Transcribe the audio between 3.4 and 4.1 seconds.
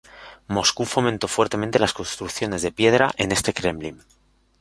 kremlin.